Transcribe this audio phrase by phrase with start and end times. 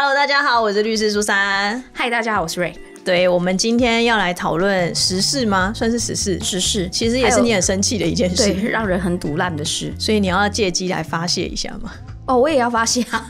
[0.00, 1.82] Hello，大家好，我是律师苏珊。
[1.92, 2.72] 嗨，大家好，我是 Ray。
[3.04, 5.72] 对，我们今天要来讨论时事吗？
[5.74, 9.92] 算是时事，时事其实也是你很生气的一件事，对，让人很毒烂的事。
[9.98, 11.90] 所以你要借机来发泄一下嘛。
[12.26, 13.02] 哦，我也要发泄。
[13.10, 13.26] 啊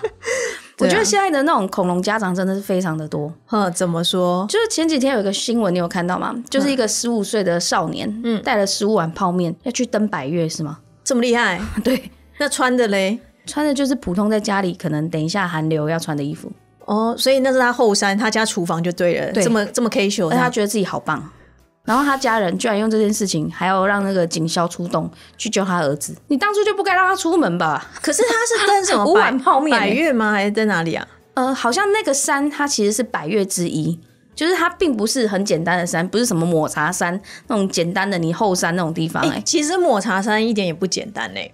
[0.80, 3.30] 我觉得现在的那种恐龙家长真的是非常的多。
[3.44, 4.46] 哼，怎么说？
[4.48, 6.34] 就是前几天有一个新闻，你有看到吗？
[6.48, 10.78] 就是一个十五岁的少年，嗯，带了十五碗泡面要去登百月，是吗？
[11.04, 11.60] 这么厉害？
[11.84, 12.10] 对。
[12.38, 13.18] 那穿的嘞？
[13.46, 16.50] 穿的就是普通在家里可能等一下寒流要穿的衣服。
[16.84, 19.32] 哦，所以那是他后山，他家厨房就对了。
[19.32, 21.30] 对，这么这么 casual，他觉得自己好棒。
[21.84, 26.14] 然后他家人居然用这件事情，还要让那个警消出动去救他儿子。
[26.28, 27.88] 你当初就不该让他出门吧？
[28.00, 30.30] 可是他是登什么 五碗泡面百越吗？
[30.30, 31.06] 还是在哪里啊？
[31.34, 33.98] 呃，好像那个山它其实是百越之一，
[34.34, 39.22] 就是它并不是很简单的山，不是什么抹茶山那种简单的你后山那种地方。
[39.28, 41.52] 哎，其实抹茶山一点也不简单嘞。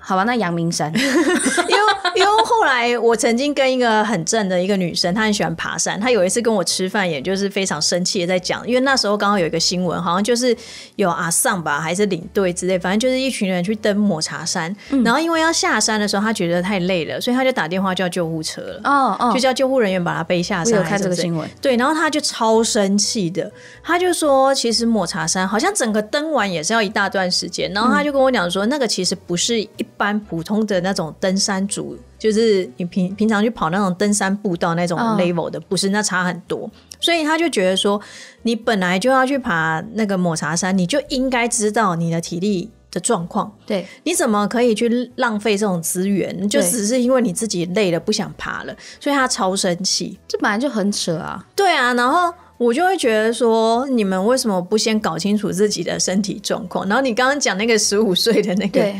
[0.00, 1.80] 好吧，那阳明山， 因为
[2.16, 10.56] 因为后来我曾经跟一个很正的一个女生，她很喜欢爬山，她有一次跟我吃饭，也就是非常生气的在讲，因为那时候刚好有一个新闻，好像就是
[10.96, 20.74] 有阿尚吧，还是领队之类，反正就是一群人去登抹茶山，然后因为要下山的时候，她觉得太累了，所以她就打电话叫救护车了，哦哦，就叫救护人员把她背下山。
[20.74, 23.50] 有看这个新闻，对，然后她就超生气的，
[23.82, 29.68] 她就说，其实抹茶山好像整个登完也是要一大段时间，然后她就跟我讲说，那个其实不是一。
[30.00, 36.70] 般普通的那种登山族，就是你平平常去跑那种登山步道那种 level 的，不是那差很多。
[36.98, 38.00] 所以他就觉得说，
[38.44, 43.54] 你本来就要去爬那个抹茶山，你就应该知道你的体力的状况。
[43.66, 46.48] 对，你怎么可以去浪费这种资源？
[46.48, 50.18] 就只是因为你自己累了不想爬了，所以他超生气。
[50.26, 51.44] 这本来就很扯啊。
[51.54, 56.88] 对啊，然后我就会觉得说，你们为什么不先搞清楚自己的身体状况？
[56.88, 58.90] 然后你刚刚讲那个十五岁的那个。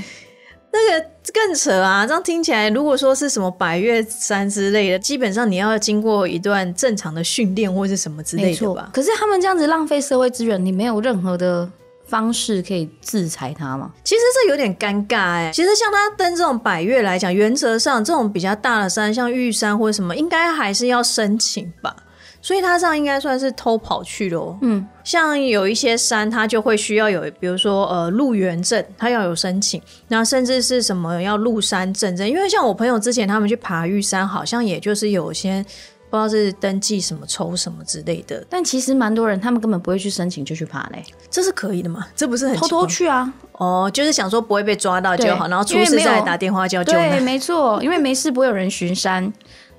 [0.73, 2.07] 那个更扯啊！
[2.07, 8.91] 这样听起来，如果说是什么百越山之类的，基本上你要经过一段正常的训练或是什么之类的吧。
[8.93, 11.69] 可是他们这样子浪费社会资源，你没有任何的
[12.07, 13.93] 方式可以制裁他吗？
[14.05, 15.51] 其实这有点尴尬哎。
[15.53, 21.95] 其实像他登这种百越来讲，原则上这种比较大的山，像玉山或者什么，应该还是要申请吧。
[22.43, 24.57] 所以他这样应该算是偷跑去喽。
[24.63, 32.29] 嗯，像有一些山，它就会需要有，比如说呃入园证，它要有申请，那甚至是什么要入山证证。
[32.29, 35.63] 因为像我朋友之前他们去爬玉山，好像也就是有些
[36.09, 38.43] 不知道是登记什么抽什么之类的。
[38.49, 42.07] 但其实蛮多人他们根本不会去申请就去爬嘞，这是可以的嘛？
[42.17, 43.33] 这不是很偷偷去啊？
[43.53, 49.31] 哦，就是想说不会被抓到就好，然后出事再打电话叫救对，没错，因为没事不会有人巡山，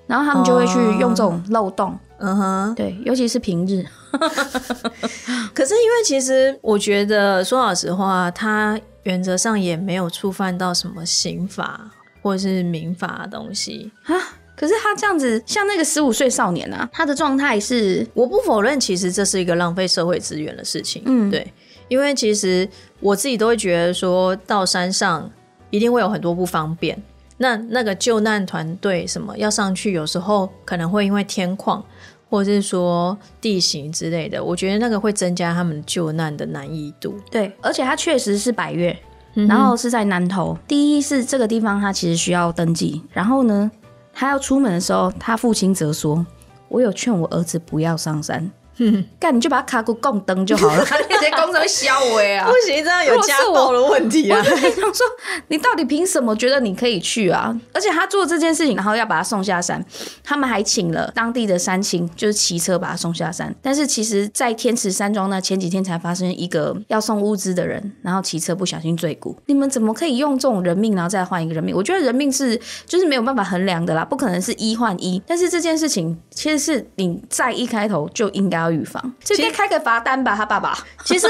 [0.05, 1.97] 然后他们就会去用这种漏洞。
[2.21, 3.83] 嗯哼，对，尤其是平日。
[5.53, 11.89] 可是因为其实我觉得说老实话，他原则上也没有触犯到什么刑法
[12.21, 14.15] 或者是民法的东西啊。
[14.55, 21.01] 可是他这样子，像那个十五岁少年啊，他的状态是，我不否认，其实这是一个浪费社会资源的事情。
[21.05, 21.51] 嗯，对，
[21.87, 25.27] 因为其实我自己都会觉得说到山上
[25.71, 27.01] 一定会有很多不方便。
[27.37, 31.83] 那那个救难团队什么要上去，有时候可能会因为天况。
[32.31, 37.13] 或者是说地形之类的，我觉得那个会增加他们救难的难易度。
[37.29, 38.97] 对，而且它确实是百越，
[39.33, 40.57] 然后是在南头。
[40.65, 43.01] 第一是这个地方，他其实需要登记。
[43.11, 43.69] 然后呢，
[44.13, 46.25] 他要出门的时候，他父亲则说
[46.69, 48.49] ：“我有劝我儿子不要上山。”
[49.19, 54.39] 干你就把他卡骨供灯就好了， 那些工程销毁啊， 不行，这样有家暴的问题啊！
[54.39, 55.05] 我想说，
[55.49, 57.55] 你到底凭什么觉得你可以去啊？
[57.73, 59.83] 而且他做这件事情，然后要把他送下山，
[60.23, 63.53] 他们还请了当地的山青，就是骑车把他送下山。
[63.61, 69.37] 但是其实，在天池山庄呢前几天才发生一个要送物资的人，然后骑车不小心坠谷。
[69.45, 71.75] 你们怎么可以用这种人命，然后再换一个人命？
[71.75, 75.21] 我觉得人命是就是没有办法衡量的啦，不可能是一换一。
[75.27, 78.70] 但是这件事情其实是你在一开头就应该要。
[78.71, 80.77] 预防，直接开个罚单吧，他爸爸。
[81.03, 81.27] 其实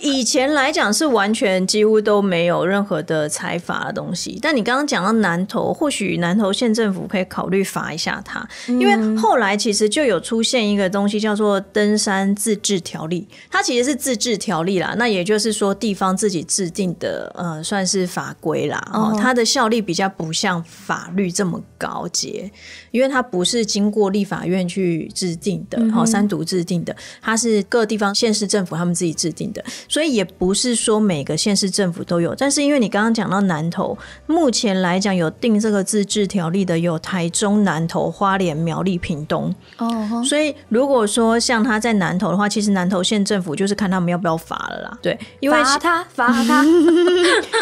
[0.00, 22.50] 以前来讲是完全几乎都没有任何的财罚的东西，但你刚刚讲到南投，或许南投县政府可以考虑罚一下他，因为后来其实就有出现一个东西叫做登山自治条例，它其实是自治条例啦，那也就是说地方自己制定的，呃，算是法规啦，哦，它的效力比较不像法律这么高阶，
[22.94, 26.64] 因为它不是经过立法院去制定的，好，三读制定。
[26.74, 32.34] 定的，它是各地方县市政府他们自己制定的，所以也不是说每个县市政府都有。
[32.34, 33.96] 但是因为你刚刚讲到南投，
[34.26, 39.54] 目前来讲有定这个自治条例的有台中、南投、花莲、苗栗、屏东。
[39.76, 44.98] 哦，所以如果说像他在南投的话，其实南投县政府就是看他们要不要罚了啦。
[45.02, 46.64] 对，因为罚他罚他。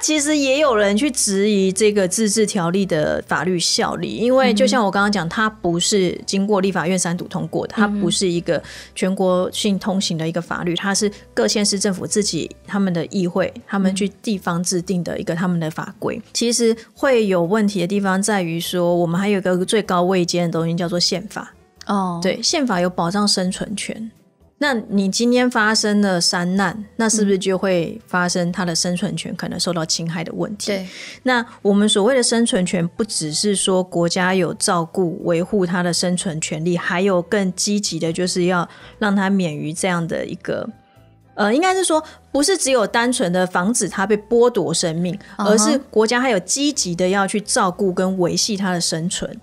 [0.00, 8.62] 其实也有人去质疑这个自治条例的法律效力，因为就像我刚刚讲，它不是经过立法院三读通过的，它不是一个
[8.94, 16.20] 全国性通行的一个法律，它是各县市政府自己他们的议会他们去地方制定的一个他们的法规。
[16.32, 21.52] 其实会有问题的地方在于说，我们还有一个最高位阶的东西叫做宪法。
[21.86, 24.10] 哦，对，宪法有保障生存权。
[24.60, 30.66] 那你今天发生了山难，那是不是就会发生他的生存权可能受到侵害的问题？
[30.66, 30.86] 对。
[31.22, 38.68] 那我们所谓的生存权，不只是说国家有照顾维护他的生存权利，还有更积极的，就是要
[38.98, 40.68] 让他免于这样的一个，
[41.34, 42.02] 呃，应该是说，
[42.32, 49.40] 不是只有单纯的防止他被剥夺生命，而是国家还有积极的要去照顾跟维系他的生存。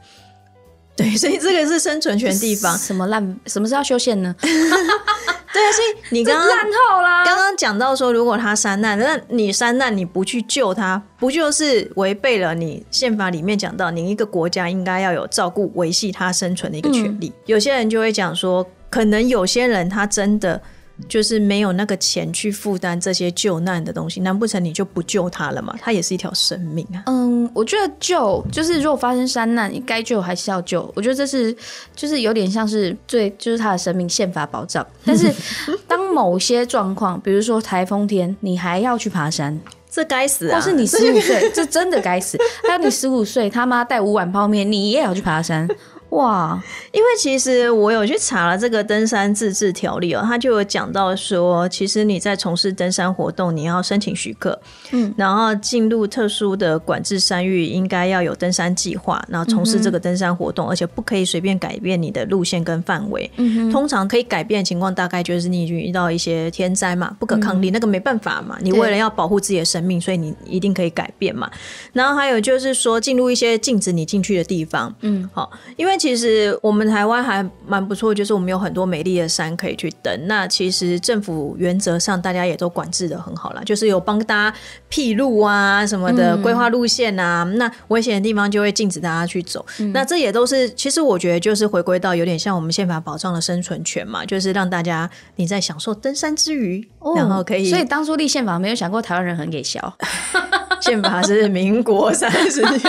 [0.98, 2.78] 对，所以这个是生存权地方。
[2.78, 3.38] 什么烂？
[3.48, 4.34] 什么是要修宪呢？
[4.42, 7.24] 对啊，所以你刚刚烂透啦。
[7.26, 17.32] 刚刚讲到说，如果他山难，那你山难你不去救他，不就是违背了你宪法里面讲到，你一个国家应该要有照顾维系他生存的一个权利？
[17.46, 20.62] 有些人就会讲说，可能有些人他真的。
[21.10, 25.76] 就是没有那个钱去负担这些救难的东西，难不成你就不救他了吗？
[25.82, 27.04] 他也是一条生命啊。
[27.08, 30.92] 嗯，我觉得救就是如果发生山难，你该救还是要救。
[30.96, 31.56] 我觉得这是
[31.96, 34.86] 就是有点像是最就是他的生命宪法保障。
[35.04, 35.32] 但是
[35.88, 39.60] 当某些状况，比如说台风天，你还要去爬山，
[39.92, 40.60] 这该死啊！
[40.60, 42.38] 或是你十五岁，这真的该死。
[42.68, 45.68] 还有你十五岁，他妈带五碗泡面，你也要去爬山。
[46.16, 46.64] 哇，
[46.94, 54.58] 因为其实我有去查了这个登山自治条例哦，他就有讲到说，其实你在从事登山活动，你要申请许可，
[54.92, 63.30] 嗯，然后进入特殊的管制山域，应该要有登山计划，然后从事这个登山活动，而且不可以随便改变你的路线跟范围。
[63.36, 71.52] 嗯通常可以改变的情况，大概就是你遇到一些天灾嘛，不可抗力，那个没办法嘛，你为了要保护自己的生命，所以你一定可以改变嘛。
[71.92, 75.98] 然后还有就是说，进入一些禁止你进去的地方，嗯，好，因为。
[76.06, 80.28] 其实我们台湾还蛮不错，就是我们有很多美丽的山可以去登。
[80.28, 84.58] 那其实政府原则上大家也都管制的很好啦，就是有帮大家
[84.88, 87.44] 辟路啊什么的，规划路线啊。
[87.56, 89.66] 那危险的地方就会禁止大家去走。
[89.94, 97.68] 那这也都是，其实我觉得就是回归到有点像我们宪法保障的生存权嘛，就是让大家你在享受登山之余，然后可以。
[97.68, 99.98] 所以当初立宪法没有想过台湾人很给笑。
[100.82, 102.80] 宪法是民国三十年，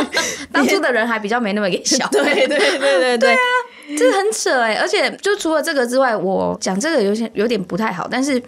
[0.53, 2.07] 当初的人还比较没那么给笑。
[2.11, 3.39] 对对对对对啊，
[3.99, 4.77] 这很扯哎！
[4.77, 8.09] 而且就除了这个之外，我讲这个有些有点不太好。
[8.11, 8.43] 但是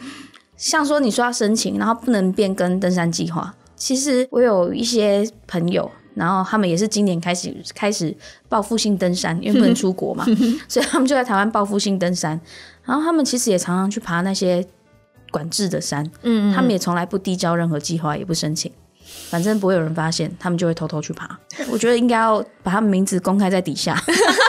[0.56, 3.54] 像说你说要申请，然后不能变更登山计划。
[3.76, 8.16] 其实我有一些朋友，然后他们也是今年开始开始
[8.48, 10.24] 报复性登山，因为不能出国嘛，
[10.66, 12.40] 所以他们就在台湾报复性登山。
[12.84, 14.66] 然后他们其实也常常去爬那些
[15.30, 18.72] 管制的山，嗯，他们也从来不递交任何计划，也不申请。
[19.30, 21.38] 反正不会有人发现，他们就会偷偷去爬。
[21.70, 23.94] 我觉得应该要把他们名字公开在底下。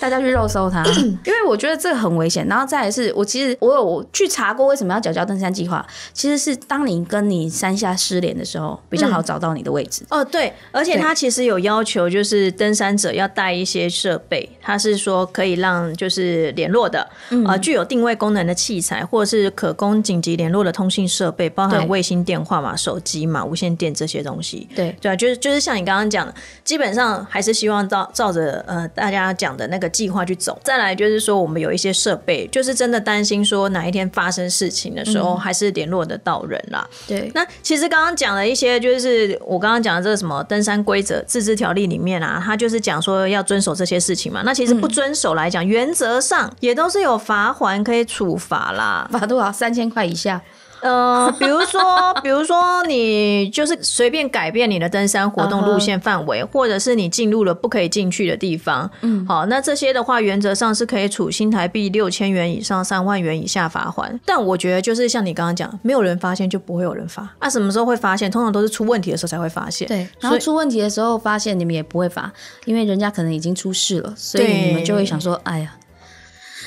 [0.00, 0.82] 大家去肉搜它，
[1.24, 2.46] 因为我觉得这个很危险。
[2.48, 10.02] 然后再来是，我其实我有去查过为什么要缴交登山计划，其实是当你跟你山下失联的时候，比较好找到你的位置。
[10.08, 17.06] 哦，对，而且他其实有要求，就是登山者要带一些设备，他是说可以让就是联络的，
[17.46, 24.66] 啊，具有定位功能的器材，或者是可供紧急联络的通信设备，包含卫星电话嘛、手机嘛、无线电这些东西。
[24.74, 29.89] 对，对啊，就是就是像你刚刚讲的，基本上还是希望照照着呃大家讲的那个。
[29.90, 36.88] 计划去走，再来就是说，我们有一些设备，就是真的担心说哪一天发生事情的时候，还是联络得到人啦。
[37.06, 44.42] 对，那其实刚刚讲了一些，就是我刚刚讲的这个什么登山规则自治条例里面啊，它就是讲说要遵守这些事情嘛。
[44.44, 49.52] 那其实不遵守来讲，原则上也都是有罚款可以处罚啦，罚多少？
[49.52, 50.40] 三千块以下。
[50.82, 51.80] 呃，比如说，
[52.22, 64.18] 比如说你就是随便改变你的登山活动路线范围，或者是你进入了不可以进去的地方，嗯，好，那这些的话，原则上是可以处新台币六千元以上三万元以下罚款。
[64.24, 67.28] 但我觉得就是像你刚刚讲，没有人发现就不会有人罚。
[67.38, 68.30] 啊，什么时候会发现？
[68.30, 69.86] 通常都是出问题的时候才会发现。
[69.88, 72.32] 对，然后出问题的时候发现你们也不会罚，
[72.64, 75.74] 因为人家可能已经出事了，所以你们就会想说，哎呀，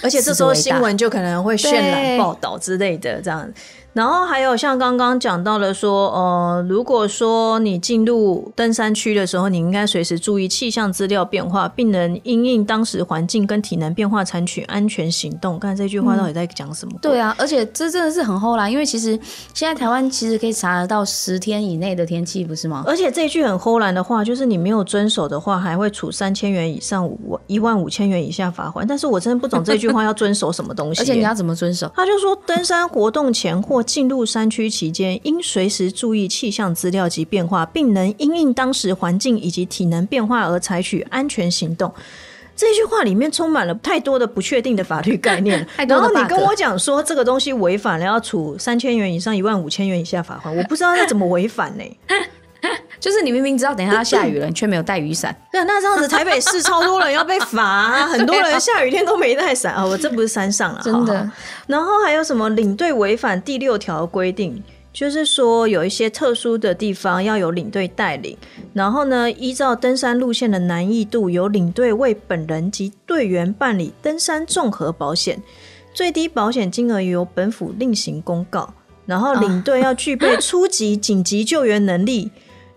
[0.03, 3.51] 而且这时候新闻就可能会渲染报道之类的这样。
[3.93, 15.59] 然后还有像刚刚讲到的说，呃，如果说你进入登山区的时候，你应该随时注意气象资料变化，并能因应当时环境跟体能变化，采取安全行动。
[15.59, 16.93] 看这句话到底在讲什么？
[17.01, 19.11] 对啊，而且这真的是很后来，因为其实
[19.53, 22.83] 现在台湾其实可以查得到十天以内的天气，不是吗？
[22.87, 28.87] 而且这句很后来的话，就是你没有遵守的话，还会处三千元以上五一万五千元以下罚款。
[28.87, 31.91] 但是我真的不懂这句话要遵守什么东西， 而且你要怎么遵守？
[31.95, 41.93] 他就说，登山活动前或进入山区期间，应随时注意气象资料及变化，并能因应当时环境以及体能变化而采取安全行动。
[42.55, 51.83] 这句话里面充满了太多的不确定的法律概念， 然后你跟我讲说这个东西违反了要处三千元以上一万五千元以下罚款，我不知道要怎么违反呢？
[53.03, 55.35] 就是你明明知道等一下要下雨了，你却没有带雨伞。
[55.51, 59.83] 对，那这样子台北市超多人要被罚，很多人下雨天都没带伞啊！
[59.85, 61.29] 我这不是山上了，真的。
[61.67, 64.63] 然后还有什么领队违反第六条规定？
[64.93, 68.37] 就是说有一些特殊的地方要有领队带领，
[68.71, 75.43] 然后呢，依照登山路线的难易度，由领队为本人及队员办理登山综合保险，
[75.93, 78.73] 最低保险金额由本府另行公告。
[79.05, 82.31] 然后领队要具备初级紧急救援能力。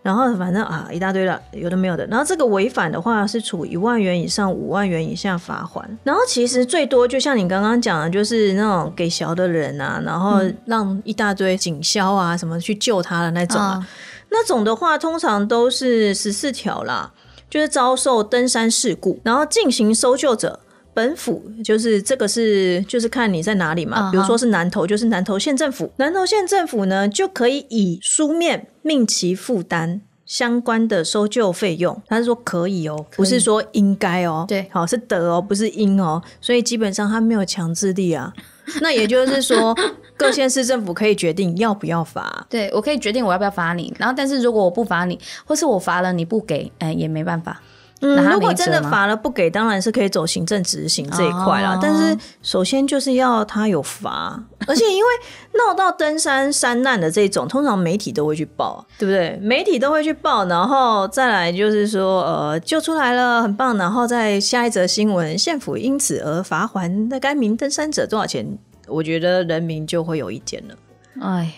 [0.07, 2.07] 然后反正啊一大堆了，有的没有的。
[2.07, 5.99] 然后这个违反的话是处一万元以上五万元以下罚款。
[6.05, 13.85] 然后其实最多就像你刚刚讲的，就是那种给小的人啊，然后让一大堆警消啊什么去救他的那种啊，
[14.31, 17.11] 那种的话通常都是十四条啦，
[17.51, 20.61] 就是遭受登山事故，然后进行搜救者。
[20.97, 32.01] 本府就是这个是就是看你在哪里嘛，比如说是南投，就是南投县政府，南投县政府呢就可以以书面命其负担相关的搜救费用。
[32.07, 38.33] 他是说可以哦，不是说应该哦，对，好是得哦，不是应哦，所以基本上他没有强制力啊。
[38.81, 39.77] 那也就是说，
[40.17, 42.47] 各县市政府可以决定要不要罚。
[42.49, 47.63] 对我可以决定我要不要罚你，然后但是如果我不罚你，或是我罚了你不给，哎也没办法。
[48.03, 51.79] 嗯，如果真的罚了不给，当然是可以走行政执行这一块啦。
[51.81, 54.39] 但是首先就是要他有罚，
[54.69, 55.09] 而且因为
[55.55, 59.39] 闹到登山山难的这种，通常媒体都会去报，对不对？
[59.41, 63.77] 媒体都会去报，然后再来就是说，呃，救出来了，很棒。
[63.79, 68.47] 然后再下一则新闻，县府因此而罚还那该名登山者多少钱？
[68.87, 70.75] 我觉得人民就会有意见了。
[71.23, 71.51] 哎，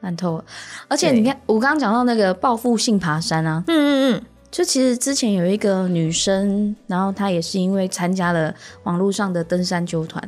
[0.00, 0.44] 烂透了。
[0.88, 4.22] 而且你看，我刚刚讲到那个报复性爬山啊，嗯嗯嗯。
[4.50, 10.22] 就其实之前有一个女生，然后她也是因为参加了网络上的登山纠团，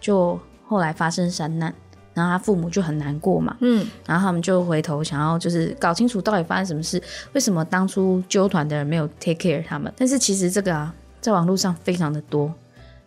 [0.00, 1.72] 就后来发生山难，
[2.14, 9.92] 然后她父母就很难过嘛，嗯，然后他们就回头想要就是搞清楚到底发生什么事，为什么当初纠团的人没有 take care 他们？
[9.96, 12.52] 但是其实这个啊，在网络上非常的多，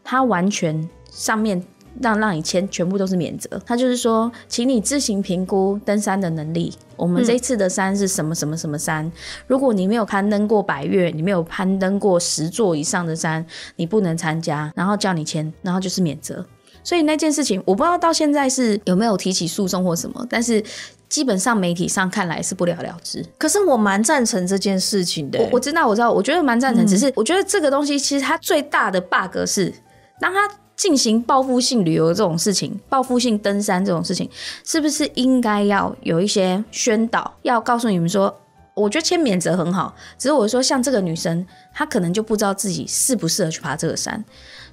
[0.03, 1.61] 他完全上面。
[1.99, 6.73] 让让你签全部都是免责，他就是说，请你自行评估登山的能力。
[6.95, 9.11] 我们这次的山是什么什么什么山？
[9.47, 13.45] 如果你没有攀登过百越，你没有攀登过十座以上的山，
[13.75, 14.71] 你不能参加。
[14.75, 16.45] 然后叫你签，然后就是免责。
[16.83, 20.63] 所以那件事情，我不知道到现在是有没有提起诉讼或什么，但是
[21.09, 23.25] 基本上媒体上看来是不了了之。
[23.37, 25.39] 可是我蛮赞成这件事情的。
[25.39, 26.85] 我我知道，我知道，我觉得蛮赞成。
[26.87, 29.73] 只是我觉得这个东西其实它最大的 bug 是，
[30.19, 30.49] 当它。
[30.75, 34.29] 进行报复性旅游这种事情，报复性登山这种事情，
[34.65, 38.35] 是不是应该要有一些宣导，要告诉你们说，
[38.73, 44.23] 我觉得签免责很好，只是我说像这个女生，她可能就不知道自己适不适合去爬这个山，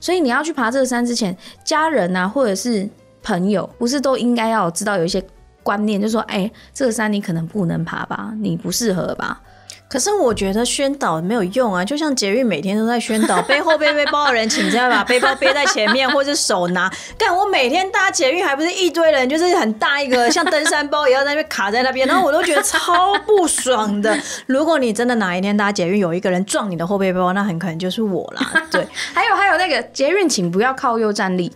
[0.00, 2.88] 所以你要去爬这个山之前，家人啊或者是
[3.22, 5.22] 朋友，不是都应该要知道有一些
[5.62, 9.42] 观念，就说，哎，这个山你可能不能爬吧，你不适合吧。
[9.88, 16.92] 可是我觉得宣导没有用啊，就像捷运每天都在宣导， 背后背背包的人请再把 背包背在前面，或者手拿。
[17.16, 24.14] 但我每天搭捷运还不是一堆人，就是很大一个像登山包一样在那边卡在那边， 然后我都觉得超不爽的。
[24.44, 28.66] 如果你真的哪一天搭捷运有一个人撞你的后背包，那很可能就是我啦。
[28.70, 31.50] 对，还有还有那个捷运，请不要靠右站立，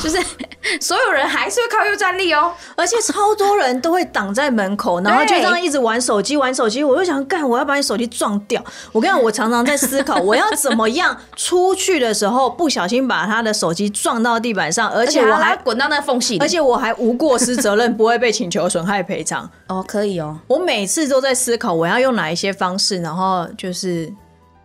[0.00, 0.16] 就是
[0.80, 7.47] 所有人还是会靠右站立哦，而且超多人都会挡在门口，然后就这样一直玩手机玩手机，我就想干。
[7.48, 8.62] 我要把你手机撞掉！
[8.92, 19.50] 我跟你讲，我常常在思考， 我要怎么样出去的时候不小心把他的手机撞到地板上，而且我还滚到那缝隙，而且我还无过失责任，不会被请求损害赔偿。
[19.68, 20.38] 哦，可以哦。
[20.46, 24.12] 我每次都在思考，我要用哪一些方式，然后就是。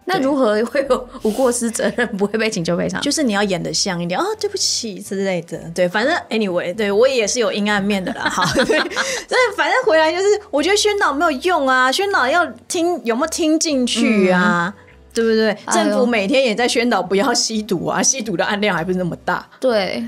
[0.06, 3.02] 那如何会有无过失责任不会被请求赔偿？
[3.02, 5.58] 就是你要演的像一点啊，对不起之类的。
[5.74, 8.24] 对，反正 anyway，对我也是有阴暗面的啦。
[8.30, 8.80] 好，对，
[9.56, 14.74] 反正回来就是，我觉得宣导没有用啊，宣导要听有没有听进去啊，
[15.14, 15.58] 对不对？
[15.72, 19.48] 政府每天也在宣导不要吸毒啊，吸毒的案量还不是那么大。
[19.60, 20.04] 对，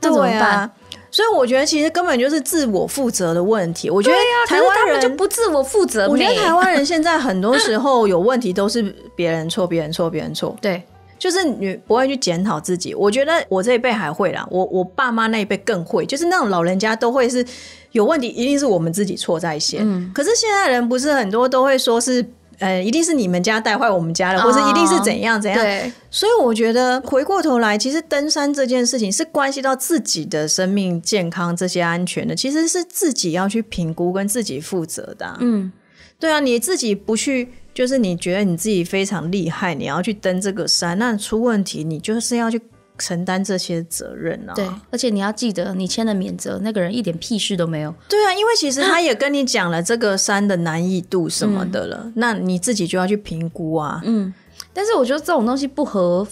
[0.00, 0.70] 那怎么办？
[1.10, 3.88] 所以我觉得其实根本就是自我负责的问题。
[3.88, 6.08] 我觉得台湾人就不自我负责。
[6.08, 8.82] 我觉得台湾人现在很多时候有问题都是
[9.16, 10.56] 别人错，别人错，别人错。
[10.60, 10.82] 对，
[11.18, 12.94] 就是你不会去检讨自己。
[12.94, 17.44] 我觉得我这一辈还会啦，我我爸妈那一辈更会，就是那种老人家都会是
[17.92, 20.12] 有问题，一定是我们自己错在先。
[20.12, 22.24] 可是现在人不是很多都会说是。
[22.58, 25.60] 呃，一定是你们家带坏我们家了，或者一定是怎样怎样。
[25.60, 35.36] 对，所以我觉得回过头来，其实登山这件事情是关系到自己的生命健康这些安全的，其实是自己要去评估跟自己负责的。
[35.40, 35.72] 嗯，
[36.18, 42.60] 对啊，你自己不去，就是你觉得你自己非常厉害，你要去登这个山，那出问题你就是要去。
[42.98, 44.52] 承担这些责任啊！
[44.54, 47.94] 对，而且你要记得，你签了免责，那个人一点屁事都没有。
[48.08, 54.00] 对啊，因为其实他 也跟你讲了这个山的难易度什么的了，那你自己就要去评估啊。
[54.04, 54.32] 嗯，
[54.72, 56.26] 但是我觉得这种东西不合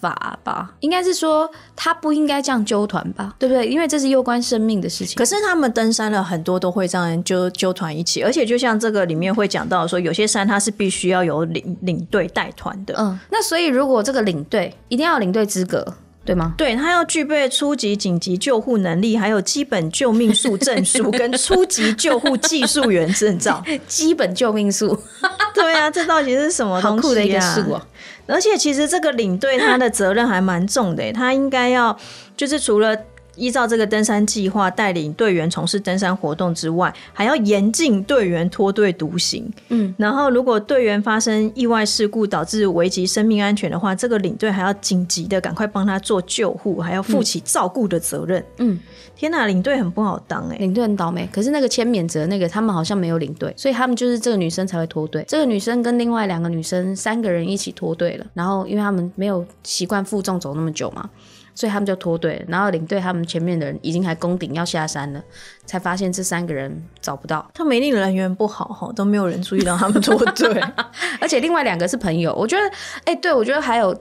[0.00, 0.74] 法吧？
[0.80, 3.34] 应该是说他不应该这样纠团吧？
[3.38, 3.68] 对不对？
[3.68, 5.14] 因为这是攸关生命的事情。
[5.16, 12.94] 可是他们登山了很多都会这样纠纠团一起，而且就像这个里面会讲到说，有些山它是必须要有领领队带团的。
[12.98, 15.94] 嗯，那所以如果这个领队一定要领队资格。
[16.24, 16.54] 对吗？
[16.56, 23.62] 对他要具备初级紧急救护能力，还有基本救命术证书跟初级救护技术员证照。
[23.88, 24.96] 基本救命术，
[25.54, 27.86] 对啊，这到底是什么东西的一个术啊？
[28.26, 31.98] 而且其实这个领队他的责任还蛮重的，他应该要
[32.36, 32.96] 就是除了。
[33.36, 39.50] 依照这个登山计划带领队员从事登山活动之外，还要严禁队员脱队独行。
[39.68, 48.44] 嗯，然后如果队员发生意外事故导致危及生命安全的话，这个领队还要紧急的赶快帮他做救护，还要负起照顾的责任。
[48.58, 48.78] 嗯，
[49.16, 51.28] 天哪，领队很不好当哎，领队很倒霉。
[51.32, 55.24] 可是那个签免责那个，他们好像没有领队，所以他们就是这个女生才会脱队。
[55.26, 61.08] 这个女生跟另外两个女生三个人一起脱队了，然后因为他们没有习惯负重走那么久嘛。
[61.54, 65.22] 所以他们就脱队，然后领队他们前面的人已经还攻顶要下山了，
[65.66, 67.50] 才发现这三个人找不到。
[67.54, 70.62] 他们一定人缘不好哈，都没有人注意到他们脱队，
[71.20, 72.34] 而且另外两个是朋友。
[72.34, 72.62] 我觉得，
[73.04, 73.98] 哎，对我觉得还有。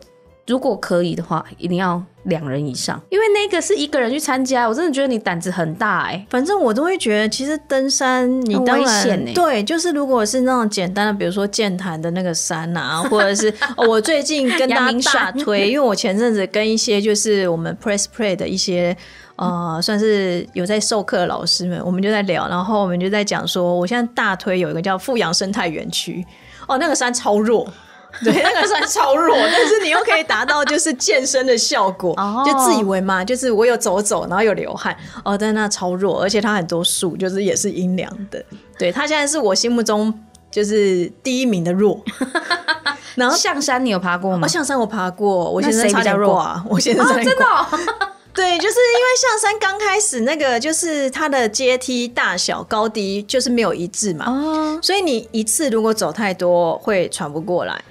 [0.47, 6.25] 如果可以的话，一定要两人以上，因为那个是一个人去参加，我真的觉得你胆子很大哎。
[6.29, 18.97] 反正我都会觉得，其实登山你当然对，就是如果是那种简单的，比如说剑潭的那个山啊，或者是 我最近跟大家大推，因为我前阵子跟一些就是我们 Press Play 的一些
[19.37, 26.25] 呃，算是有在授课的老师们，我们就在聊，然后我们就在讲说，我现在大推有一个叫富阳生态园区，
[26.67, 27.71] 哦，那个山超弱。
[28.23, 38.43] 对，那个算超弱，但是你又可以达到就是健身的效果，就自以为嘛，就是我有走走，然后有流汗，哦，但那超弱，而且它很多树，就是也是阴凉的。
[38.77, 40.13] 对，它现在是我心目中
[40.51, 42.03] 就是第一名的弱。
[43.15, 44.47] 然后象山你有爬过吗？
[44.47, 47.45] 象山我爬过，我现在差点挂，我现在真的。
[48.33, 57.81] 对，就是因为象山刚开始那个，就是它的阶梯大小高低就是没有一致嘛，哦，所以你一次如果走太多会喘不过来。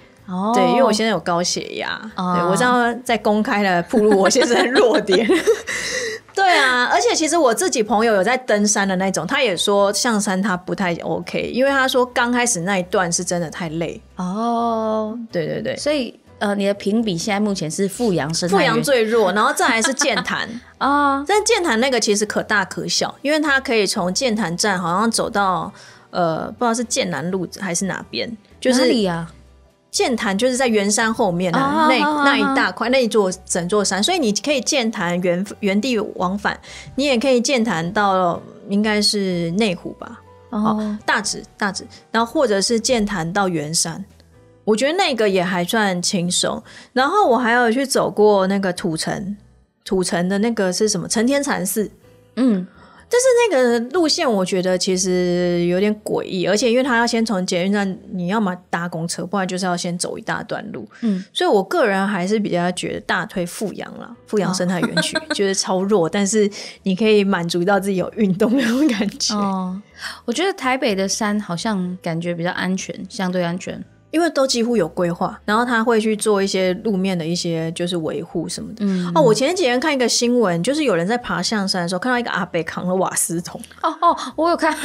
[0.55, 5.29] 对，因为我现在有高血压，对我这样在公开的铺路，我现在弱点。
[6.33, 14.01] 对啊，而且其实我自己朋友有在登山的那种，他也说象山他不太 OK，因为他说刚开始那一段是真的太累。
[14.17, 25.71] 哦，对对对，所以呃，你的评比现在目前是富阳生富阳最弱，然后再来是剑潭啊， 但剑潭那个其实可大可小，因为它可以从剑潭站好像走到
[26.11, 29.31] 呃，不知道是剑南路还是哪边，就是哪里啊？
[29.91, 36.59] 剑潭就是在圆山后面的那那一大块那一座整座山，所以你可以剑潭原原地往返，
[36.95, 44.05] 你也可以剑潭到应该是内湖吧，哦，大直大直，然后或者是剑潭到圆山，
[44.65, 46.63] 我觉得那个也还算轻松。
[46.93, 49.37] 然后我还有去走过那个土城，
[49.85, 51.09] 土城的那个是什么？
[51.09, 51.91] 承天禅寺，
[52.37, 52.67] 嗯。
[53.13, 60.89] 但是那个路线我觉得其实有点诡异，而且因为他要先从捷运站，你要么搭公车，不然就是要先走一大段路。
[61.01, 66.49] 嗯，所以我个人还是比较觉得大推富阳啦，富阳生态园区 觉得超弱，但是
[66.85, 69.35] 你可以满足到自己有运动那种感觉。
[69.35, 69.83] 哦，
[70.25, 73.85] 我觉得台北的山好像感觉比较安全，相对安全。
[74.11, 78.85] 因为都几乎有规划，然后他会去做一些路面的一些就是维护什么的。
[78.85, 83.61] 嗯哦，我前几天看一个新闻，就是有人在爬象山的时候，看到一个阿伯扛了瓦斯桶。
[83.83, 84.77] 哦哦，我有看，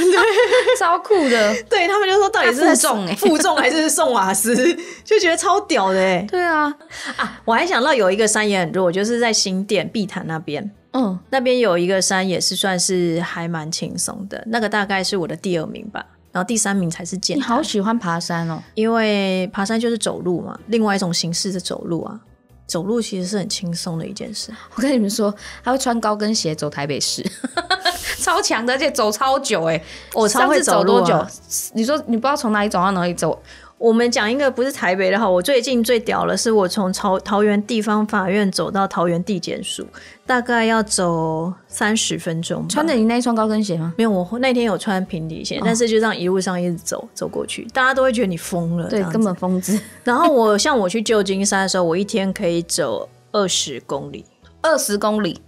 [0.79, 1.55] 超酷的。
[1.69, 4.55] 对他们就说到底是负重哎，负重还是送瓦斯，
[5.03, 6.25] 就觉得超屌的哎。
[6.29, 6.73] 对啊
[7.17, 7.41] 啊！
[7.45, 10.71] 我还想到有一个山也很弱，就是在新店碧潭那边。
[10.93, 16.05] 嗯，那边有一个山也是算是还蛮轻松的，那个大概是我的第二名吧。
[16.35, 17.37] 然后第三名才是健。
[17.37, 22.19] 你好喜欢爬山哦，因为爬山就是走路嘛，另外一种形式的走路啊。
[22.67, 24.51] 走路其实是很轻松的一件事。
[24.75, 27.25] 我跟你们说，他会穿高跟鞋走台北市，
[28.19, 29.81] 超强的，而且走超久哎、
[30.13, 31.25] 我超上次会走多久？
[31.73, 33.41] 你说你不知道从哪里走到哪里走？
[33.77, 39.85] 我们讲一个不是台北的哈，我最近最屌的是我从桃桃园地方法院走到桃园地检署，
[40.25, 42.67] 大概要走三十分钟。
[42.69, 43.93] 穿着你那一双高跟鞋吗？
[43.97, 48.87] 没有，我那天有穿平底鞋，但是就这样一路上一直走走过去，大家都会觉得你疯了。
[48.87, 49.77] 对，根本疯子。
[50.05, 54.25] 然后我像我去旧金山的时候，我一天可以走二十公里，
[54.61, 55.41] 二十公里，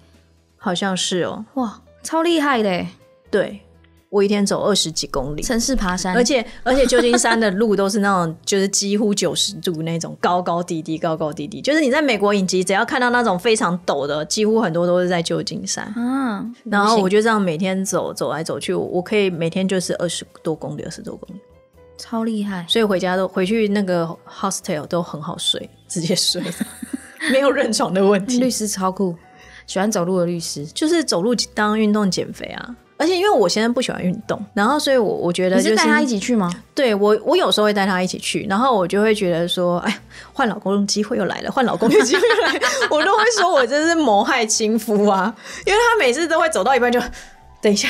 [0.57, 1.45] 好像是哦。
[1.53, 2.87] 哇，超厉害的欸！
[3.31, 3.61] 对，
[4.09, 15.83] 我一天走二十几公里，城市爬山，而且而且旧金山的路都是那种就是几乎九十度那种高高低低高高低低，就是你在美国影集只要看到那种非常陡的，几乎很多都是在旧金山。
[15.95, 21.39] 啊，然后我就这样每天走走来走去，我我可以每天就是二十多公里，二十多公里，
[21.97, 26.41] 超厉害，所以回家都回去那个 hostel 都很好睡，直接睡，
[27.33, 28.39] 没有认床的问题。
[28.39, 29.13] 律师超酷，
[29.65, 30.65] 喜欢走路的律师。
[30.67, 32.75] 就是走路当运动减肥啊。
[32.97, 36.51] 而且因为我先生不喜欢运动，然后所以我我觉得就是你带他一起去吗？
[36.73, 39.99] 对我我有时候会带他一起去，然后我就会觉得说，哎，
[40.33, 45.33] 换老公机会又来了，换老公的机会又来了， 我都会说我这是谋害亲夫啊，
[45.65, 46.99] 因为他每次都会走到一半就
[47.61, 47.87] 等一下，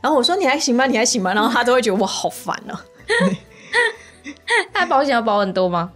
[0.00, 0.86] 然后我说你还行吗？
[0.86, 1.34] 你还行吗？
[1.34, 2.84] 然后他都会觉得我好烦啊。
[4.72, 5.90] 他保险要保很多吗？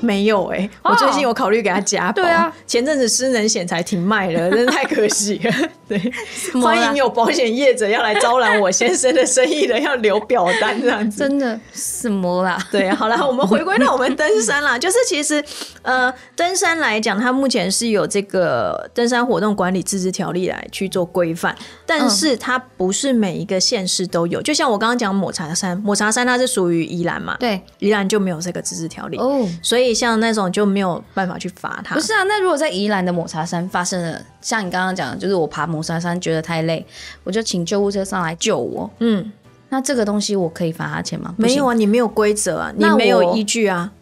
[0.00, 2.22] 没有哎、我最近有考虑给他加保。
[2.22, 5.52] 对啊，前阵子失能险才停卖了，真是太可惜了。
[5.88, 6.12] 对，
[6.60, 11.20] 欢迎有保险业者要来招揽我先生的生意的，要留表单这样子。
[11.20, 12.58] 真的什么啦？
[12.70, 15.42] 对，好了，我们回归到我们登山啦， 就是其实
[15.82, 24.42] 呃，登山来讲，它目前是有这个登山活动管理自治条例来去做规范，但是它不是每一个县市都有。
[24.42, 31.94] 就像我刚刚讲抹茶山，抹茶山它是属于宜兰嘛，对宜兰就没有这个自治条例，哦，所以像那种就没有办法去罚他。
[31.94, 36.84] 不是啊，那如果在宜兰的抹茶山发生了，像你刚刚讲的，就是我爬抹茶山觉得太累，
[37.24, 38.90] 我就请救护车上来救我。
[39.00, 39.32] 嗯，
[39.68, 41.34] 那这个东西我可以罚他钱吗？
[41.36, 43.92] 啊，没有啊，你没有规则啊，你没有依据啊。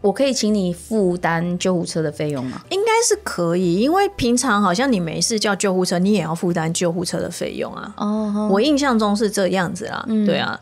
[0.00, 2.60] 我可以请你负担救护车的费用吗？
[2.70, 7.92] 应该是可以，因为平常好像你没事叫救护车，你也要负担救护车的费用啊。
[7.96, 10.58] 哦，我印象中是这样子啦，对啊。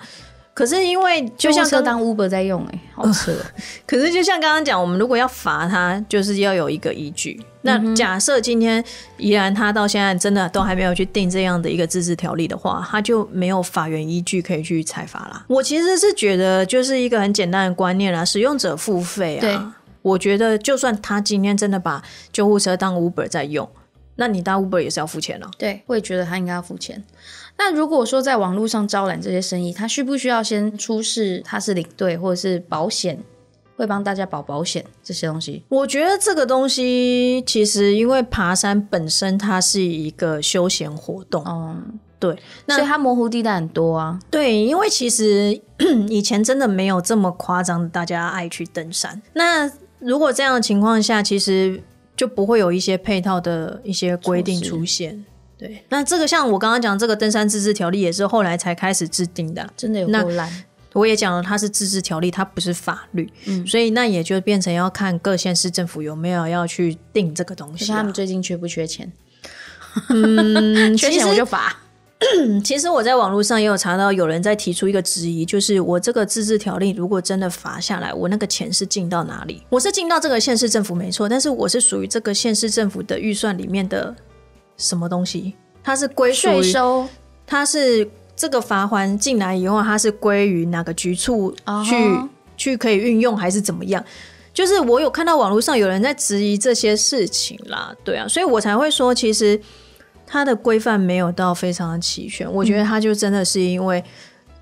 [0.57, 3.31] 可是因为就像车当 Uber 在用、哎，好扯。
[3.87, 7.39] 可是就像刚刚讲，我们如果要罚他，就是要有一个依据。
[7.61, 8.83] 那假设今天
[9.19, 15.45] 宜然他到现在真的都还没有去定这样的一个自治条例的话，他就没有法源依据可以去裁罚啦。
[15.47, 19.77] 我其实是觉得就是一个很简单的观念啦，使用者付费啊。
[20.01, 23.69] 我觉得就算他今天真的把救护车当 Uber 在用，
[24.15, 27.05] 那你搭 Uber 也是要付钱的、对，我也觉得他应该要付钱。
[27.59, 33.19] 那如果说在网络上招揽这些生意，他需不需要先出示他是领队或者是保险，
[33.77, 35.65] 会帮大家保保险这些东西？
[35.69, 42.37] 我觉得这个东西其实因为爬山本身它是一个休闲活动，嗯、对，
[42.69, 44.19] 所以它模糊地带很多啊。
[44.31, 45.61] 对，因为其实
[46.09, 49.21] 以前真的没有这么夸张，大家爱去登山。
[49.33, 51.83] 那如果这样的情况下，其实
[52.15, 55.25] 就不会有一些配套的一些规定出现。
[55.59, 59.69] 对，那这个像我刚刚讲这个登山自治条例，也是后来才开始制定的。
[59.77, 68.13] 真的有那够烂，我也讲了，它是自治条例，它不是法律，嗯所以那也就变成要看各县市政府有没有要去定这个东西、他们。
[68.13, 69.11] 最近缺不缺钱？
[70.11, 71.81] 嗯， 缺钱我就罚。
[72.65, 79.63] 其实我在网络上也有查到，有人在提出一个质疑，就是我这个自治条例如果真的罚下来，我那个钱是进到哪里？
[79.69, 84.17] 我是进到这个县市政府没错，但是我是属于这个县市政府的预算里面的
[84.77, 85.55] 什么东西？
[85.83, 87.09] 它是归属，税收
[87.47, 94.03] 它是这个罚款进来以后，它是归于哪个局处去、哦去可以运用，还是怎么样？
[94.55, 99.61] 就是我有看到网络上有人在质疑这些事情啦，对啊，所以我才会说，其实
[100.27, 102.51] 它的规范没有到非常的齐全。
[102.51, 104.03] 我觉得它就真的是因为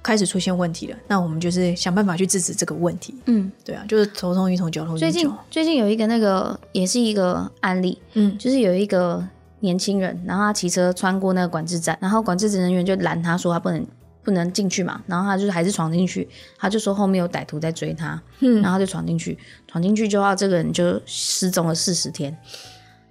[0.02, 3.14] 开始出现问题了，那我们就是想办法去制止这个问题。
[3.26, 5.30] 嗯，对啊，就是头痛医头，脚痛医最近。
[5.48, 9.24] 最近有一个那个也是一个案例，嗯就是有一个
[9.64, 13.86] 年轻人，然后他骑车穿过那个管制站，然后管制人员就拦他说他不能
[14.22, 22.36] 不能进去嘛，然后他就是还是闯进去，他就说后面有歹徒在追他，嗯然后他就闯进去，闯进去之后这个人就失踪了四十天，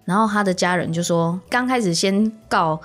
[0.05, 2.79] 然后他的家人就说刚开始先告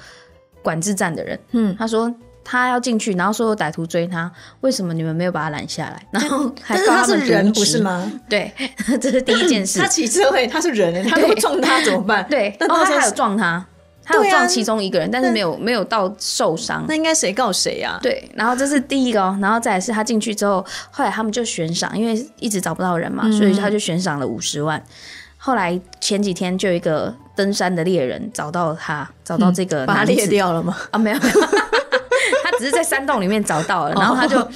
[0.62, 2.12] 管制站的人，嗯他说。
[2.50, 4.32] 他要进去，然后说有歹徒追他，
[4.62, 6.02] 为什么你们没有把他拦下来？
[6.11, 7.52] 然后还告们是人？
[7.52, 8.11] 不是吗？
[8.26, 8.50] 对，
[8.98, 9.87] 这是第一 件事他。
[9.87, 12.26] 骑车会，他是人欸，他如果撞他怎么办？
[12.30, 13.62] 对，那然后他还有撞他，
[14.02, 16.87] 他有撞其中一个人，但是没有没有到受伤。
[16.88, 17.98] 那应该谁告谁啊？
[18.02, 24.82] 对，然后这是第一个哦，然后再来是他进去之后，后来他们就悬赏，因为一直找不到人嘛，嗯所以他就悬赏了五十万。
[25.40, 30.76] 后来前几天就有一个登山的猎人找到他，找到这个把它男子裂掉了吗？
[30.90, 31.67] 啊，没有，没有他
[32.59, 34.47] 只是在山洞里面找到了，然后他就。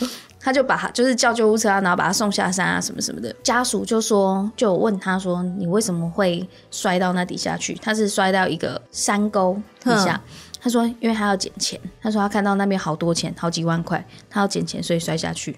[0.44, 3.32] 他就把他就是叫救护车啊，然后把他送下山啊，什么什么的。
[3.44, 10.20] 家属就说，就问他说：“你为什么会摔到那底下去？”他是摔到一个山沟底下。
[10.60, 15.56] 他说：“因为他要捡钱。”他说他看到那边好多钱，好几万块，他要捡钱，所以摔下去。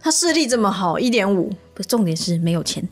[0.00, 2.82] 他视力这么好，一点五，不，重点是没有钱。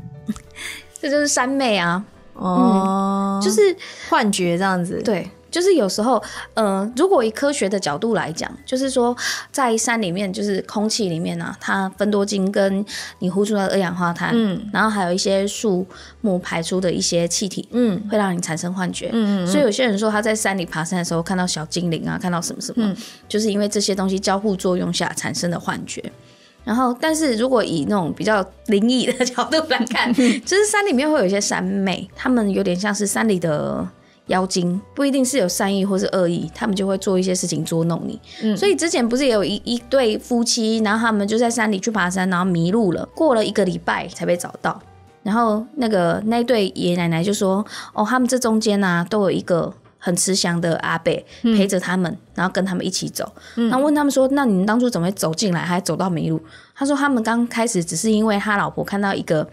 [0.98, 3.60] 这就是山妹啊，哦，就是
[4.08, 5.02] 幻觉这样子。
[5.02, 5.30] 对。
[5.56, 9.16] 就是有时候，呃，如果以科学的角度来讲，就是说
[9.50, 12.84] 在山里面，就是空气里面呢、它分多精跟
[13.20, 15.86] 你呼出的二氧化碳，嗯，然后还有一些树
[16.20, 22.94] 木排出的一些气体，嗯，会让你产生幻觉，嗯所以有些人说他在山里爬山的时候看到小精灵啊，看到什么什么，
[23.26, 26.04] 就是因为这些东西交互作用下产生的幻觉。
[26.64, 30.12] 然后，但是如果以那种比较灵异的 角度来看，
[30.44, 33.88] 就是山里面会有一些山妹，他们有点像是山里的。
[34.26, 38.20] 妖精不一定是有善意或是恶意，他们就会做一些事情捉弄你。
[38.42, 44.80] 嗯，所以之前不是也有一一对夫妻，然后他们就在山里去爬山，然后迷路了，过了一个礼拜才被找到。
[45.22, 51.12] 然后那个那对爷爷奶奶就说：“哦，他们这中间呢都有一个很慈祥的阿伯
[51.42, 53.32] 陪着他们，然后跟他们一起走。
[53.54, 56.40] 那问他们说：那你们当初怎么会走进来，还走到迷路？
[56.74, 59.48] 他说他们刚开始只是因为他老婆看到一个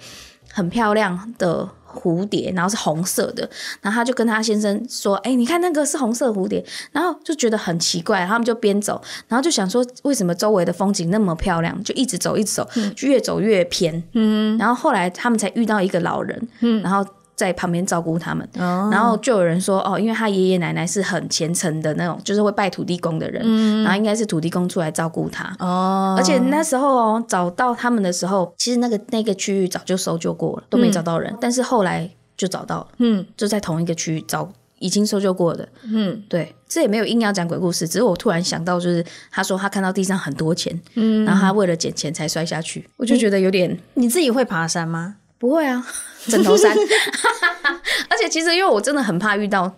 [0.52, 3.50] 很漂亮的。”蝴蝶，然后是红色的，
[3.82, 14.04] 然后他就跟他先生说：“哎，你看那个是红色蝴蝶。”然后就觉得很奇怪，他们就边走，然后就想说：“为什么周围的风景那么漂亮？”就一直走，一直走，就越走越偏。
[14.14, 18.48] 嗯，然后后来他们才遇到一个老人，嗯，然后在旁边照顾他们。
[18.58, 25.56] 哦，然后就有人说：“哦，因为他爷爷奶奶是很虔诚的那种，就是会拜土地公的人，嗯，然后应该是土地公出来照顾他。
[25.60, 32.10] 哦，而且那时候哦，找到他们的时候，其实那个那个区域早就搜救过了，都没找到人，但是后来。
[32.36, 43.80] 就找到了，嗯，就在同一个区域找已经搜救过的，嗯，对，这也没有硬要讲鬼故事，只是我突然想到，就是他说他看到地上很多钱，嗯，然后他为了捡钱才摔下去，我就觉得有点。
[43.93, 45.17] 你自己会爬山吗？
[45.38, 45.86] 不会啊，
[46.28, 46.76] 枕头山。
[48.10, 49.76] 而且其实因为我真的很怕遇到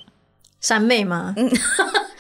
[0.62, 1.50] 山妹吗，嗯。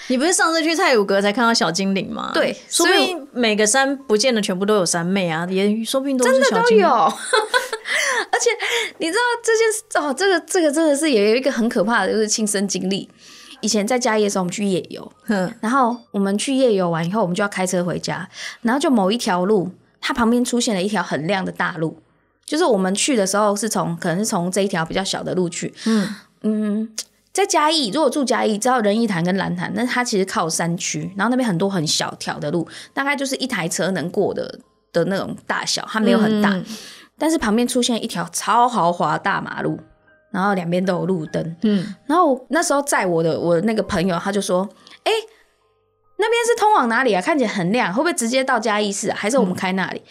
[0.07, 2.29] 你不是上次去太鲁阁才看到小精灵吗？
[2.31, 6.85] 对，所以每个山不见得全部都有山妹啊，也说不定都是小精灵。
[8.31, 8.51] 而且
[8.99, 13.09] 你知道这件事哦，这个这个真的是也有一个很可怕的，就是亲身经历。
[13.61, 15.11] 以前在嘉义的时候，我们去夜游，
[15.59, 18.29] 然后我们去夜游完以后，我们就要开车回家，
[18.61, 21.97] 然后就某一条路，它旁边出现了一条很亮的大路，
[22.45, 26.95] 就是我们去的时候是从可能是从这一条比较小的路去，嗯嗯，
[27.33, 34.59] 在嘉义，如果住嘉义，知道仁义潭跟蓝潭，那它其实靠山区，然后那边很多很小条的路，大概就是一台车能过的
[34.93, 36.55] 的那种大小，它没有很大。
[37.17, 39.79] 但是旁边出现一条超豪华大马路，
[40.31, 41.55] 然后两边都有路灯。
[41.63, 44.69] 嗯，然后那时候在我的我那个朋友他就说
[45.03, 45.11] ：“哎，
[46.17, 47.21] 那边是通往哪里啊？
[47.21, 49.11] 看起来很亮，会不会直接到嘉义市？
[49.11, 50.01] 还是我们开那里？”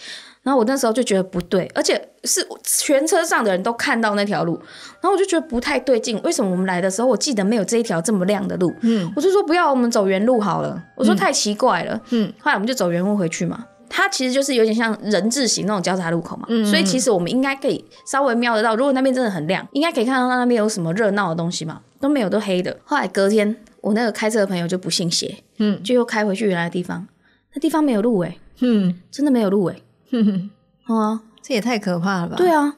[0.44, 4.54] 然后我那时候就觉得不对，而且是全车上的人都看到那条路，
[5.00, 6.20] 然后我就觉得不太对劲。
[6.22, 8.72] 为什么我们来的时候我记得没有这一条这么亮的路？
[8.82, 10.80] 嗯，我就说不要，我们走原路好了。
[10.96, 12.00] 我说太奇怪了。
[12.10, 13.66] 嗯，后来我们就走原路回去嘛。
[13.88, 18.74] 它其实就是有点像人字形那种交叉路口嘛，所以其实我们应该可以稍微瞄得到。
[18.74, 21.80] 如果那边真的很亮，应该可以看到那边有什么热闹的东西嘛？
[22.00, 22.76] 都没有，都黑的。
[22.84, 27.06] 后来隔天，我那个开车的朋友就不信邪，嗯，就又开回去原来的地方，
[27.54, 29.76] 那地方没有路哎，嗯，真的没有路哎，
[30.22, 30.50] 哼
[30.86, 32.36] 哼，啊，这也太可怕了吧？
[32.36, 32.76] 对啊，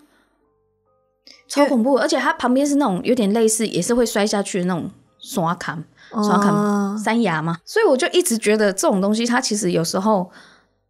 [1.48, 10.30] 超恐怖，而且它旁边是那种有点类似，也是会摔下去的那种刷坎、刷坎山崖嘛，所以我就一直觉得这种东西，它其实有时候。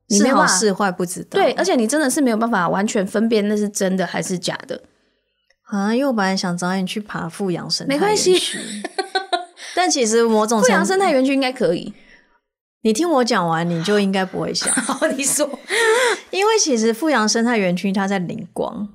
[0.08, 4.80] 是好是坏不知道，对，而且你真的是没有办法完全分辨那是真的还是假的
[5.64, 5.92] 啊！
[5.92, 8.38] 因为我本来想找你去爬富阳生态园区，
[9.74, 11.92] 但其实某种富阳生态园区应该可以。
[12.86, 14.72] 你听我讲完，你就应该不会想。
[15.18, 15.44] 你说，
[16.30, 18.86] 因为其实富阳生态园区它在灵光。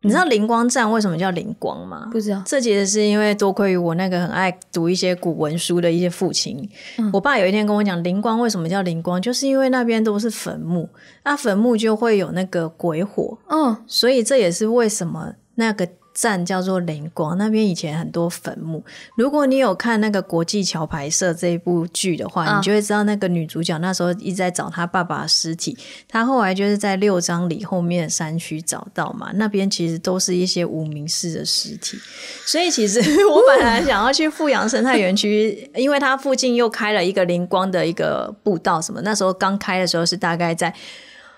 [0.00, 2.08] 你知道灵光站为什么叫灵光吗？
[2.10, 2.42] 不知道。
[2.46, 6.66] 这其实是因为多亏于我那个很爱读一些古文书的一些父亲。
[7.12, 10.88] 我爸有一天跟我讲，灵光为什么叫灵光，就是因为那边都是坟墓，
[11.22, 13.36] 那坟墓就会有那个鬼火。
[13.50, 15.86] 嗯，所以这也是为什么那个。
[16.14, 18.84] 站叫做灵光，那边以前很多坟墓。
[19.16, 25.76] 如果你有看那个《国际桥牌社》这一部剧的话，你就会知道那个女主角那时候一直在找她爸爸的尸体。
[26.08, 31.98] 她后来就是在六张里后面山区找到嘛，那边其实都是一些无名氏的尸体。
[32.46, 39.00] 所以其实 我本来想要去富阳生态园区，因为它附近又开了一个灵光的一个步道什么。
[39.02, 40.74] 那时候刚开的时候是大概在。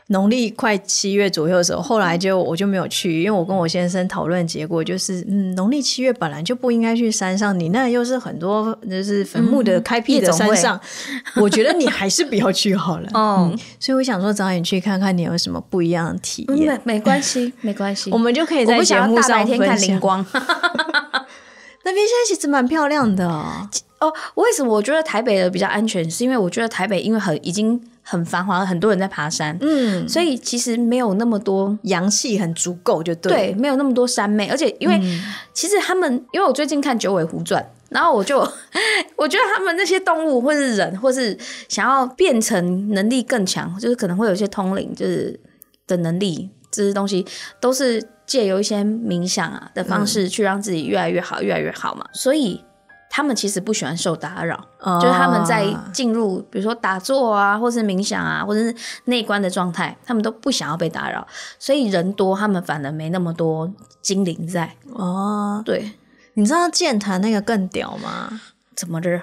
[0.09, 10.79] 农历快七月左右的时候，后来就我就没有去，因为我跟我先生讨论结果就是，嗯，农历七月本来就不应该去山上，你那又是很多就是坟墓的开辟的山上，
[11.37, 13.09] 我觉得你还是不要去好了。
[13.19, 16.79] 哦，所以我想说早点去看看你有什么不一样的体验。
[16.85, 20.25] 没关系， 没关系，我们就可以在节目上看灵光。
[21.87, 24.12] 那边现在其实蛮漂亮的哦。
[24.35, 26.11] 为什么我觉得台北的比较安全？
[26.11, 27.81] 是因为我觉得台北因为很已经。
[28.07, 35.01] 很繁华，很多人在爬山，嗯，所以其实没有那么多阳气很足够，就对，对，没有那么多山妹，而且因为
[35.55, 38.38] 其实他们，因为我最近看《九尾狐传》，然后我就
[39.17, 41.37] 我觉得他们那些动物或是人，或是
[41.69, 45.40] 想要变成能力更强，就是可能会有一些通灵，就是
[45.87, 47.25] 的能力，这些东西
[47.59, 52.61] 都是借由一些冥想啊的方式去让自己越来越好，越来越好嘛，所以。
[53.16, 54.57] 他们其实不喜欢受打扰，
[55.00, 58.74] 就是他们在进入，比如说打坐啊，或是冥想啊，或者是
[59.05, 61.24] 内观的状态，他们都不想要被打扰，
[61.57, 63.70] 所以人多，他们反而没那么多
[64.03, 64.74] 精灵在。
[64.94, 65.92] 哦，对，
[66.33, 68.40] 你知道剑潭那个更屌吗？
[68.76, 69.20] 怎么着？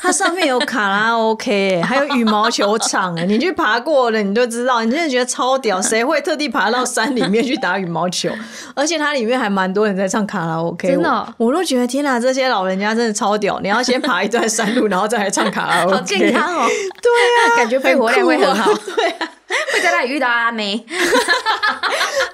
[0.00, 5.80] 它上面有卡拉 OK， 还有羽毛球场哎，你去爬过了，你就知道，你真的觉得超屌。
[5.82, 8.30] 谁会特地爬到山里面去打羽毛球？
[8.74, 13.60] 而且它里面还蛮多人在唱卡拉 OK，真的，我都觉得天哪，这些老人家真的超屌。
[13.60, 16.66] 你要先爬一段山路，然后再来唱卡拉 OK，好健康哦。
[17.02, 18.72] 对啊，感觉肺活量会很好。
[18.74, 19.28] 对啊。
[19.72, 20.84] 会在那里遇到阿妹，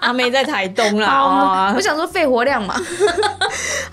[0.01, 1.73] 阿妹在台东啦。
[1.75, 2.75] 我想说肺活量嘛。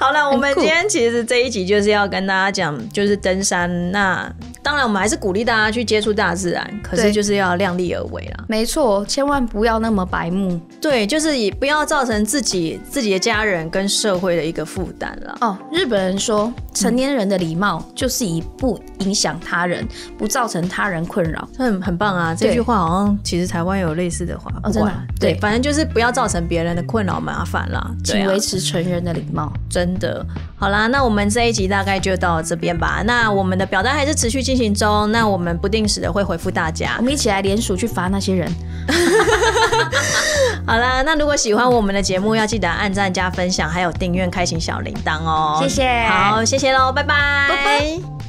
[0.02, 4.34] 好了，我们今天其实这一集就是要跟大家讲，就是登山那。
[4.64, 8.46] 当然，我们还是鼓励大家去接触大自然，可是就是要量力而为啦。
[8.48, 10.60] 没错，千万不要那么白目。
[10.80, 15.38] 对，就是也不要造成自己、自己的家人跟社会的一个负担了。
[15.42, 21.48] 哦，日本人说，成年人的礼貌就是以不影响他人、不造成他人困扰。
[21.58, 22.36] 很很棒啊！
[22.36, 24.52] 这句话好像其实台湾有类似的话。
[24.64, 24.92] 哦，真的。
[25.20, 27.92] 对，反正就是不要造成别人的困扰麻烦啦。
[28.04, 29.52] 请维持成人的礼貌。
[29.70, 30.26] 真的。
[30.56, 33.02] 好啦，那我们这一集大概就到这边吧。
[33.06, 36.96] 那我们的表单还是持续进行中，那我们不定时的会回复大家。
[36.98, 38.54] 我们一起来联署去罚那些人。
[40.68, 45.58] 好啦，那如果喜欢我们的节目，要记得按赞加分享，还有订阅，开启小铃铛哦。
[45.62, 46.06] 谢谢。
[46.10, 47.48] 好，谢谢喽，拜拜。
[47.48, 48.21] 拜拜。